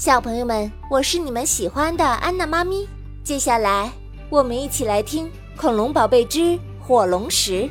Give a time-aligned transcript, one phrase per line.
[0.00, 2.88] 小朋友们，我是你们喜欢的安娜妈咪。
[3.22, 3.92] 接下来，
[4.30, 5.26] 我们一起来听
[5.58, 7.64] 《恐龙宝贝之火龙石》，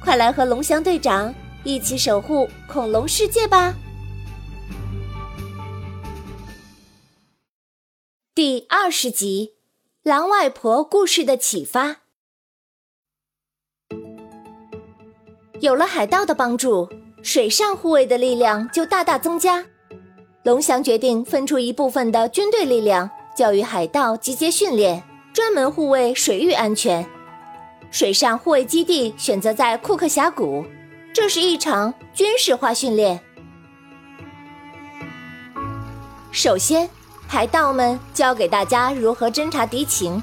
[0.00, 1.34] 快来和龙翔队长
[1.64, 3.74] 一起守护恐龙世界吧！
[8.32, 9.54] 第二十集：
[10.04, 11.96] 狼外婆故事的启发。
[15.58, 16.88] 有了海盗的帮助，
[17.24, 19.66] 水上护卫的力量就大大增加。
[20.44, 25.00] 龙翔决定分出一部分的军队力量，教育海盗集结训练，
[25.32, 27.06] 专门护卫水域安全。
[27.92, 30.66] 水上护卫基地选择在库克峡谷，
[31.14, 33.20] 这是一场军事化训练。
[36.32, 36.90] 首先，
[37.28, 40.20] 海盗们教给大家如何侦察敌情，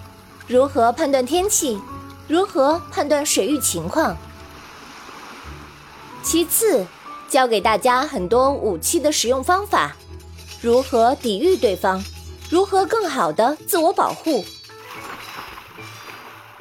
[0.48, 1.80] 如何判断天气，
[2.28, 4.18] 如何判断水域情况。
[6.22, 6.86] 其次，
[7.30, 9.96] 教给大家很多武器的使用方法。
[10.62, 12.04] 如何抵御对方？
[12.50, 14.44] 如何更好的自我保护？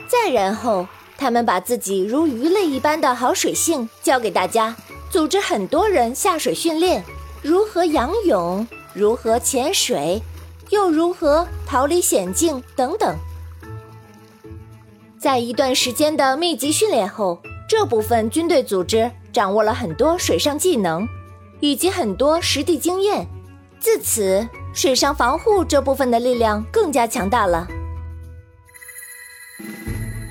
[0.07, 4.77] 再然后，他们把自己如鱼类一般的好水性教给大家，
[5.11, 7.05] 组织很多人下水训练，
[7.43, 10.23] 如何仰泳，如何潜水，
[10.71, 13.17] 又如何逃离险境等等。
[15.19, 21.09] 在一段时间的密集训练后，这部分军队组织掌握了很多水上技能，
[21.59, 23.27] 以及很多实地经验。
[23.81, 27.67] 自此，水上防护这部分的力量更加强大了。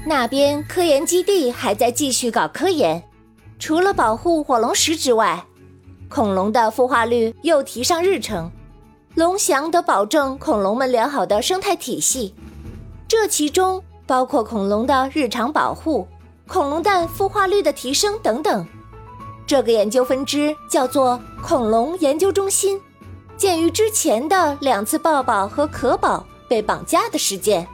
[0.06, 3.04] 那边科研基地还在继续搞科研，
[3.60, 5.46] 除了保护火龙石之外，
[6.10, 8.52] 恐龙的孵化率又提上日程。
[9.16, 12.36] 龙翔得保证恐龙们良好的生态体系，
[13.08, 16.08] 这其中包括恐龙的日常保护、
[16.48, 18.66] 恐龙蛋孵化率的提升等等。
[19.48, 22.80] 这个研究分支叫做恐龙研究中心。
[23.38, 27.68] 鉴于之前的两次抱抱和可宝被绑架的事件，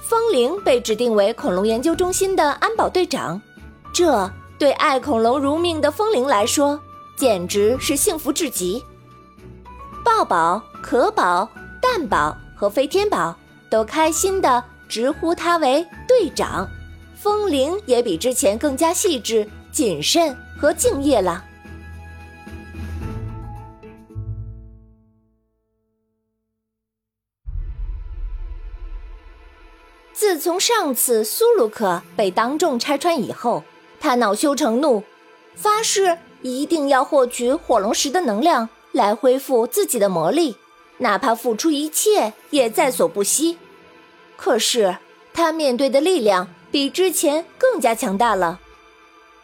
[0.00, 3.40] 风铃被指定为恐龙研究中心的安保队长。
[3.92, 6.80] 这对爱恐龙如命的风铃来说，
[7.16, 8.82] 简直是幸福至极。
[10.02, 11.46] 抱宝、可宝、
[11.82, 13.36] 蛋宝和飞天宝
[13.68, 16.66] 都开心地直呼他为队长。
[17.14, 21.44] 风铃也比之前更加细致、谨慎和敬业了。
[30.20, 33.64] 自从上次苏鲁克被当众拆穿以后，
[33.98, 35.02] 他恼羞成怒，
[35.54, 40.56] 发誓一定要获取火龙石的能量来恢复自己的魔力，
[40.98, 43.56] 哪怕付出一切也在所不惜。
[44.36, 44.98] 可是
[45.32, 48.60] 他面对的力量比之前更加强大了，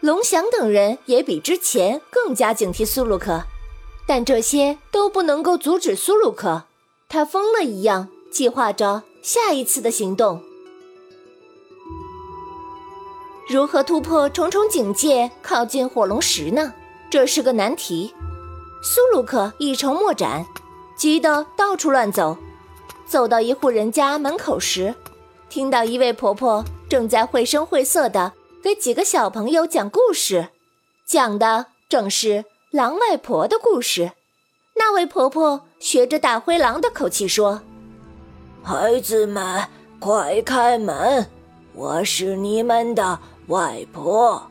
[0.01, 3.45] 龙翔等人也比之前更加警惕苏鲁克，
[4.07, 6.65] 但这些都不能够阻止苏鲁克，
[7.09, 10.43] 他疯了一样计划着下一次的行动。
[13.49, 16.75] 如何突破重重警戒，靠近火龙石呢？
[17.09, 18.13] 这是个难题。
[18.83, 20.45] 苏鲁克一筹莫展，
[20.97, 22.37] 急得到处乱走。
[23.07, 24.93] 走到一户人家门口时，
[25.49, 28.33] 听到一位婆婆正在绘声绘色地
[28.65, 30.49] 给几个小朋友讲故事，
[31.07, 34.11] 讲的正是狼外婆的故事。
[34.75, 37.63] 那位婆婆学着大灰狼的口气说
[38.65, 39.69] ：“孩子们，
[40.01, 41.31] 快开门，
[41.77, 44.51] 我是你们的。”外婆，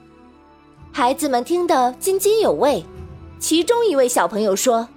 [0.94, 2.86] 孩子们听得津津有味。
[3.42, 4.88] 其中一位小朋友说：“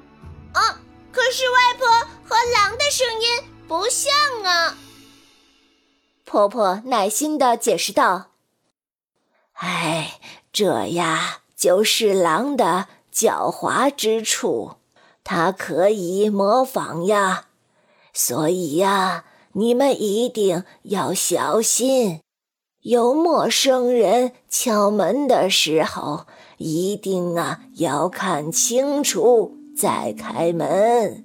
[0.54, 0.80] 啊，
[1.10, 1.88] 可是外婆
[2.22, 4.12] 和狼的声音不像
[4.44, 4.78] 啊。”
[6.24, 8.26] 婆婆耐心的解释道
[9.58, 10.20] ：“哎，
[10.52, 14.76] 这呀就是狼的狡猾之处，
[15.24, 17.46] 它可以模仿呀，
[18.12, 19.24] 所以呀，
[19.58, 22.20] 你们一定要小心。”
[22.82, 26.26] 有陌生人敲门的时候，
[26.58, 31.24] 一定啊要看清楚再开门。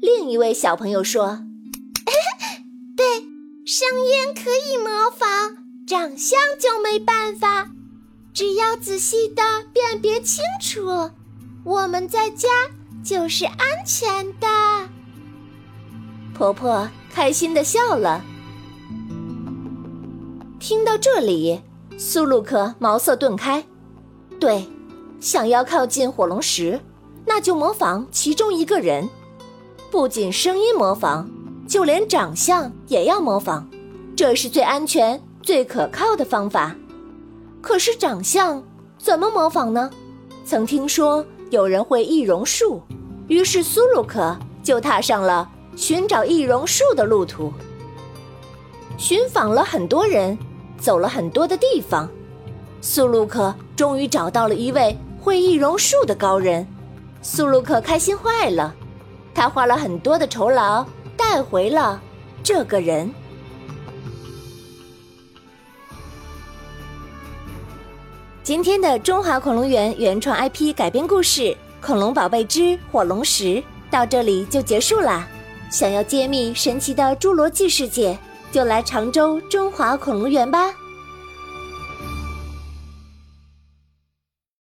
[0.00, 1.44] 另一位小朋友说
[2.96, 3.04] ：“对，
[3.66, 7.68] 声音可以模仿，长相就没办法。
[8.32, 9.42] 只要仔细的
[9.72, 11.10] 辨别清楚，
[11.64, 12.48] 我们在家
[13.04, 14.46] 就是安全的。”
[16.32, 18.22] 婆婆开心的笑了。
[20.60, 21.62] 听到这里，
[21.96, 23.64] 苏鲁克茅塞顿开。
[24.38, 24.68] 对，
[25.18, 26.78] 想要靠近火龙石，
[27.24, 29.08] 那就模仿其中一个人。
[29.90, 31.26] 不仅声音模仿，
[31.66, 33.66] 就连长相也要模仿，
[34.14, 36.76] 这是最安全、最可靠的方法。
[37.62, 38.62] 可是长相
[38.98, 39.90] 怎么模仿呢？
[40.44, 42.82] 曾听说有人会易容术，
[43.26, 47.52] 于是苏鲁克就踏上了寻找易容术的路途。
[48.96, 50.36] 寻访了很多人，
[50.78, 52.08] 走了很多的地方，
[52.80, 56.66] 苏鲁克终于找到了一位会易容术的高人。
[57.20, 58.74] 苏鲁克开心坏了，
[59.34, 60.84] 他花了很多的酬劳
[61.14, 62.00] 带回了
[62.42, 63.12] 这个人。
[68.42, 71.42] 今天的中华恐龙园原创 IP 改编故事
[71.84, 73.44] 《恐龙宝贝之火龙石》
[73.90, 75.28] 到这里就结束啦。
[75.70, 78.18] 想要揭秘神奇的侏罗纪世界，
[78.52, 80.72] 就来常州中华恐龙园吧。